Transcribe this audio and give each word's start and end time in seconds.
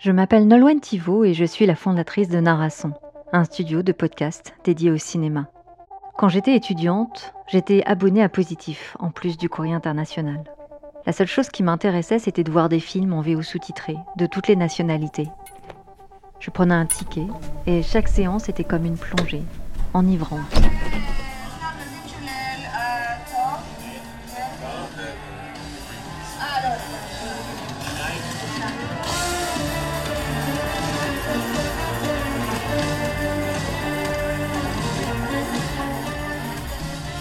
Je 0.00 0.12
m'appelle 0.12 0.48
Nolwenn 0.48 0.80
Thivault 0.80 1.24
et 1.24 1.34
je 1.34 1.44
suis 1.44 1.66
la 1.66 1.74
fondatrice 1.74 2.30
de 2.30 2.40
Narration, 2.40 2.94
un 3.34 3.44
studio 3.44 3.82
de 3.82 3.92
podcast 3.92 4.54
dédié 4.64 4.90
au 4.90 4.96
cinéma. 4.96 5.48
Quand 6.16 6.30
j'étais 6.30 6.56
étudiante, 6.56 7.34
j'étais 7.48 7.82
abonnée 7.84 8.22
à 8.22 8.30
Positif, 8.30 8.96
en 8.98 9.10
plus 9.10 9.36
du 9.36 9.50
courrier 9.50 9.74
international. 9.74 10.42
La 11.04 11.12
seule 11.12 11.26
chose 11.26 11.50
qui 11.50 11.62
m'intéressait, 11.62 12.18
c'était 12.18 12.44
de 12.44 12.50
voir 12.50 12.70
des 12.70 12.80
films 12.80 13.12
en 13.12 13.20
VO 13.20 13.42
sous-titrés, 13.42 13.98
de 14.16 14.24
toutes 14.24 14.48
les 14.48 14.56
nationalités. 14.56 15.28
Je 16.38 16.48
prenais 16.48 16.72
un 16.72 16.86
ticket 16.86 17.26
et 17.66 17.82
chaque 17.82 18.08
séance 18.08 18.48
était 18.48 18.64
comme 18.64 18.86
une 18.86 18.96
plongée, 18.96 19.42
enivrante. 19.92 20.40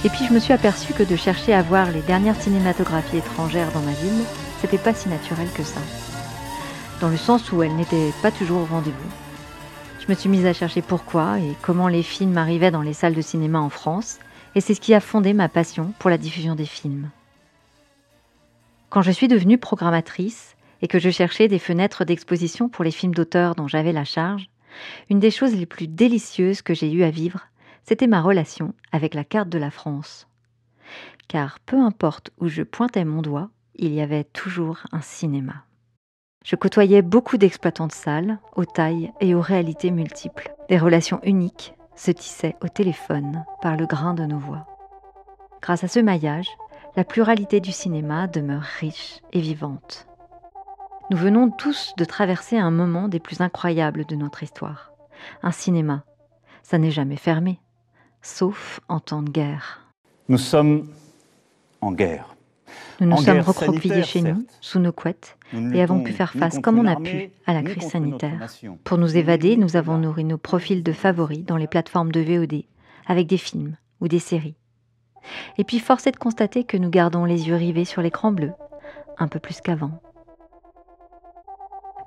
Et 0.06 0.10
puis 0.10 0.26
je 0.26 0.34
me 0.34 0.40
suis 0.40 0.54
aperçue 0.54 0.94
que 0.94 1.04
de 1.04 1.18
chercher 1.18 1.54
à 1.54 1.62
voir 1.62 1.92
les 1.92 2.02
dernières 2.02 2.42
cinématographies 2.42 3.18
étrangères 3.18 3.72
dans 3.74 3.82
ma 3.82 3.92
ville, 3.92 4.24
c'était 4.62 4.78
pas 4.78 4.94
si 4.94 5.10
naturel 5.10 5.50
que 5.54 5.64
ça. 5.64 5.82
Dans 7.02 7.10
le 7.10 7.18
sens 7.18 7.52
où 7.52 7.62
elles 7.64 7.76
n'étaient 7.76 8.14
pas 8.22 8.32
toujours 8.32 8.62
au 8.62 8.66
rendez-vous. 8.66 9.10
Je 10.00 10.08
me 10.08 10.16
suis 10.16 10.30
mise 10.30 10.46
à 10.46 10.54
chercher 10.54 10.82
pourquoi 10.82 11.40
et 11.40 11.54
comment 11.62 11.90
les 11.90 12.02
films 12.02 12.38
arrivaient 12.38 12.72
dans 12.72 12.82
les 12.82 12.94
salles 12.94 13.14
de 13.14 13.22
cinéma 13.22 13.60
en 13.60 13.70
France, 13.70 14.20
et 14.56 14.62
c'est 14.62 14.74
ce 14.74 14.80
qui 14.80 14.94
a 14.94 15.02
fondé 15.02 15.34
ma 15.34 15.50
passion 15.50 15.94
pour 16.00 16.10
la 16.10 16.18
diffusion 16.18 16.56
des 16.56 16.66
films. 16.66 17.10
Quand 18.90 19.02
je 19.02 19.12
suis 19.12 19.28
devenue 19.28 19.58
programmatrice 19.58 20.56
et 20.82 20.88
que 20.88 20.98
je 20.98 21.10
cherchais 21.10 21.50
des 21.50 21.60
fenêtres 21.60 22.06
d'exposition 22.06 22.70
pour 22.70 22.86
les 22.86 22.92
films 22.92 23.14
d'auteurs 23.14 23.54
dont 23.54 23.68
j'avais 23.68 23.92
la 23.92 24.06
charge, 24.06 24.50
une 25.10 25.20
des 25.20 25.30
choses 25.30 25.54
les 25.54 25.66
plus 25.66 25.88
délicieuses 25.88 26.62
que 26.62 26.74
j'ai 26.74 26.90
eu 26.90 27.04
à 27.04 27.12
vivre, 27.12 27.42
c'était 27.84 28.08
ma 28.08 28.22
relation 28.22 28.74
avec 28.92 29.14
la 29.14 29.24
carte 29.24 29.50
de 29.50 29.58
la 29.58 29.72
France. 29.72 30.28
Car 31.28 31.60
peu 31.60 31.78
importe 31.78 32.32
où 32.40 32.48
je 32.48 32.64
pointais 32.64 33.06
mon 33.06 33.22
doigt, 33.22 33.50
il 33.76 33.94
y 33.94 34.02
avait 34.02 34.24
toujours 34.24 34.80
un 34.92 35.02
cinéma. 35.02 35.64
Je 36.44 36.56
côtoyais 36.56 37.02
beaucoup 37.02 37.38
d'exploitants 37.38 37.88
de 37.88 37.92
salles, 37.92 38.40
aux 38.56 38.66
tailles 38.66 39.12
et 39.20 39.36
aux 39.36 39.42
réalités 39.42 39.92
multiples. 39.92 40.54
Des 40.70 40.78
relations 40.78 41.20
uniques 41.24 41.74
se 41.96 42.12
tissaient 42.12 42.56
au 42.62 42.68
téléphone 42.68 43.44
par 43.62 43.76
le 43.76 43.86
grain 43.86 44.14
de 44.14 44.26
nos 44.26 44.40
voix. 44.40 44.66
Grâce 45.62 45.84
à 45.84 45.88
ce 45.88 46.00
maillage, 46.00 46.50
la 46.96 47.04
pluralité 47.04 47.60
du 47.60 47.72
cinéma 47.72 48.28
demeure 48.28 48.64
riche 48.80 49.20
et 49.34 49.42
vivante. 49.42 50.08
Nous 51.12 51.18
venons 51.18 51.50
tous 51.50 51.94
de 51.98 52.06
traverser 52.06 52.58
un 52.58 52.72
moment 52.72 53.08
des 53.08 53.20
plus 53.20 53.42
incroyables 53.42 54.06
de 54.06 54.16
notre 54.16 54.44
histoire. 54.44 54.92
Un 55.44 55.52
cinéma, 55.52 56.04
ça 56.64 56.78
n'est 56.78 56.92
jamais 56.92 57.18
fermé 57.18 57.60
sauf 58.22 58.80
en 58.88 59.00
temps 59.00 59.22
de 59.22 59.30
guerre. 59.30 59.82
Nous 60.28 60.38
sommes 60.38 60.88
en 61.82 61.92
guerre. 61.92 62.36
Nous 63.00 63.08
nous 63.08 63.18
sommes 63.18 63.40
recroquevillés 63.40 64.04
chez 64.04 64.22
nous, 64.22 64.46
sous 64.62 64.80
nos 64.80 64.92
couettes, 64.92 65.38
et 65.74 65.82
avons 65.82 66.02
pu 66.04 66.12
faire 66.12 66.34
face 66.34 66.60
comme 66.60 66.80
on 66.80 66.86
a 66.86 66.98
pu 66.98 67.32
à 67.48 67.54
la 67.54 67.64
crise 67.64 67.90
sanitaire. 67.90 68.48
Pour 68.84 68.98
nous 68.98 69.18
évader, 69.18 69.58
nous 69.58 69.76
avons 69.76 69.98
nourri 69.98 70.24
nos 70.24 70.38
profils 70.38 70.84
de 70.84 70.92
favoris 70.92 71.44
dans 71.46 71.58
les 71.58 71.68
plateformes 71.68 72.12
de 72.12 72.20
VOD, 72.20 72.64
avec 73.08 73.28
des 73.28 73.38
films 73.38 73.76
ou 74.02 74.08
des 74.08 74.20
séries. 74.20 74.56
Et 75.58 75.64
puis 75.64 75.80
force 75.80 76.08
est 76.08 76.12
de 76.12 76.18
constater 76.18 76.64
que 76.64 76.78
nous 76.78 76.90
gardons 76.90 77.26
les 77.26 77.48
yeux 77.48 77.56
rivés 77.56 77.86
sur 77.86 78.02
l'écran 78.02 78.32
bleu, 78.32 78.52
un 79.18 79.28
peu 79.28 79.40
plus 79.40 79.62
qu'avant. 79.62 80.02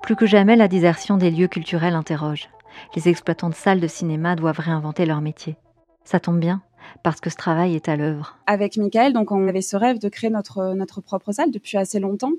Plus 0.03 0.17
que 0.17 0.27
jamais, 0.27 0.57
la 0.57 0.69
désertion 0.69 1.17
des 1.17 1.31
lieux 1.31 1.49
culturels 1.49 1.95
interroge. 1.95 2.49
Les 2.97 3.09
exploitants 3.09 3.51
de 3.51 3.55
salles 3.55 3.81
de 3.81 3.87
cinéma 3.87 4.35
doivent 4.35 4.59
réinventer 4.59 5.07
leur 5.07 5.21
métier. 5.21 5.57
Ça 6.05 6.21
tombe 6.21 6.39
bien, 6.41 6.63
parce 7.03 7.21
que 7.21 7.31
ce 7.31 7.37
travail 7.37 7.75
est 7.75 7.89
à 7.89 7.97
l'œuvre. 7.97 8.37
Avec 8.47 8.77
Michael, 8.77 9.13
donc 9.13 9.31
on 9.31 9.49
avait 9.49 9.63
ce 9.63 9.77
rêve 9.77 9.99
de 9.99 10.09
créer 10.09 10.31
notre, 10.31 10.75
notre 10.75 11.01
propre 11.01 11.33
salle 11.33 11.51
depuis 11.51 11.79
assez 11.79 12.01
longtemps. 12.01 12.33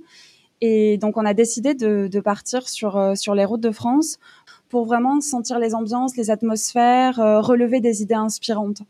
Et 0.61 0.97
donc 0.97 1.17
on 1.17 1.25
a 1.25 1.33
décidé 1.33 1.73
de, 1.73 2.07
de 2.07 2.19
partir 2.19 2.69
sur, 2.69 2.97
euh, 2.97 3.15
sur 3.15 3.35
les 3.35 3.45
routes 3.45 3.61
de 3.61 3.71
France 3.71 4.17
pour 4.69 4.85
vraiment 4.85 5.19
sentir 5.21 5.59
les 5.59 5.75
ambiances, 5.75 6.15
les 6.15 6.31
atmosphères, 6.31 7.19
euh, 7.19 7.41
relever 7.41 7.79
des 7.79 8.01
idées 8.01 8.13
inspirantes. 8.13 8.81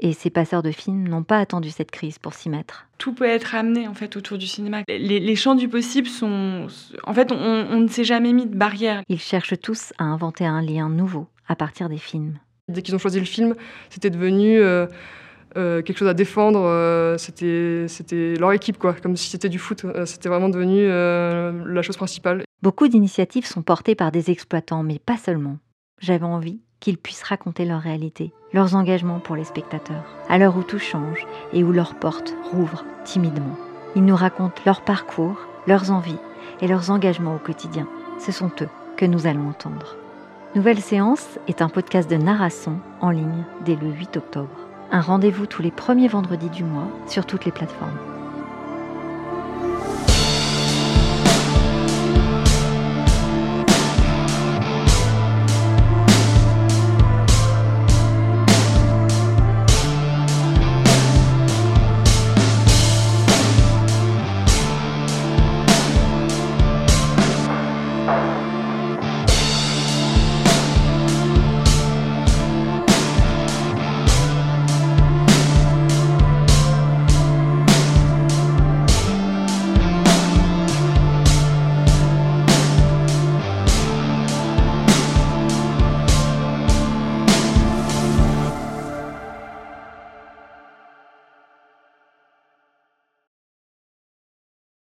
Et 0.00 0.12
ces 0.12 0.28
passeurs 0.28 0.64
de 0.64 0.72
films 0.72 1.06
n'ont 1.06 1.22
pas 1.22 1.38
attendu 1.38 1.70
cette 1.70 1.92
crise 1.92 2.18
pour 2.18 2.34
s'y 2.34 2.48
mettre. 2.48 2.88
Tout 2.98 3.14
peut 3.14 3.26
être 3.26 3.54
amené 3.54 3.86
en 3.86 3.94
fait 3.94 4.16
autour 4.16 4.38
du 4.38 4.46
cinéma. 4.48 4.82
Les, 4.88 5.20
les 5.20 5.36
champs 5.36 5.54
du 5.54 5.68
possible 5.68 6.08
sont, 6.08 6.66
en 7.04 7.14
fait, 7.14 7.30
on, 7.30 7.36
on 7.36 7.80
ne 7.80 7.88
s'est 7.88 8.02
jamais 8.02 8.32
mis 8.32 8.46
de 8.46 8.56
barrière. 8.56 9.02
Ils 9.08 9.20
cherchent 9.20 9.58
tous 9.60 9.92
à 9.98 10.04
inventer 10.04 10.46
un 10.46 10.62
lien 10.62 10.88
nouveau 10.88 11.28
à 11.46 11.54
partir 11.54 11.88
des 11.88 11.98
films. 11.98 12.38
Dès 12.68 12.80
qu'ils 12.80 12.94
ont 12.94 12.98
choisi 12.98 13.18
le 13.18 13.26
film, 13.26 13.54
c'était 13.90 14.08
devenu 14.08 14.58
euh, 14.58 14.86
euh, 15.56 15.82
quelque 15.82 15.98
chose 15.98 16.08
à 16.08 16.14
défendre. 16.14 16.60
Euh, 16.64 17.18
c'était, 17.18 18.34
leur 18.38 18.52
équipe, 18.52 18.78
quoi, 18.78 18.94
comme 18.94 19.16
si 19.16 19.28
c'était 19.28 19.50
du 19.50 19.58
foot. 19.58 19.84
C'était 20.06 20.30
vraiment 20.30 20.48
devenu 20.48 20.86
la 20.88 21.82
chose 21.82 21.96
principale. 21.96 22.42
Beaucoup 22.62 22.88
d'initiatives 22.88 23.46
sont 23.46 23.62
portées 23.62 23.94
par 23.94 24.10
des 24.10 24.30
exploitants, 24.30 24.82
mais 24.82 24.98
pas 24.98 25.18
seulement. 25.18 25.58
J'avais 26.00 26.24
envie 26.24 26.60
qu'ils 26.80 26.98
puissent 26.98 27.22
raconter 27.22 27.64
leur 27.66 27.80
réalité, 27.80 28.32
leurs 28.52 28.74
engagements 28.74 29.20
pour 29.20 29.36
les 29.36 29.44
spectateurs, 29.44 30.04
à 30.28 30.38
l'heure 30.38 30.56
où 30.56 30.62
tout 30.62 30.78
change 30.78 31.26
et 31.52 31.62
où 31.64 31.72
leurs 31.72 31.94
portes 31.94 32.34
rouvrent 32.50 32.84
timidement. 33.04 33.56
Ils 33.96 34.04
nous 34.04 34.16
racontent 34.16 34.60
leur 34.66 34.82
parcours, 34.82 35.46
leurs 35.66 35.90
envies 35.90 36.18
et 36.60 36.66
leurs 36.66 36.90
engagements 36.90 37.36
au 37.36 37.38
quotidien. 37.38 37.88
Ce 38.18 38.32
sont 38.32 38.50
eux 38.60 38.68
que 38.96 39.06
nous 39.06 39.26
allons 39.26 39.48
entendre. 39.48 39.96
Nouvelle 40.54 40.80
séance 40.80 41.40
est 41.48 41.62
un 41.62 41.68
podcast 41.68 42.08
de 42.08 42.14
narration 42.14 42.78
en 43.00 43.10
ligne 43.10 43.44
dès 43.64 43.74
le 43.74 43.88
8 43.88 44.18
octobre. 44.18 44.56
Un 44.92 45.00
rendez-vous 45.00 45.46
tous 45.46 45.62
les 45.62 45.72
premiers 45.72 46.06
vendredis 46.06 46.48
du 46.48 46.62
mois 46.62 46.86
sur 47.08 47.26
toutes 47.26 47.44
les 47.44 47.50
plateformes. 47.50 48.13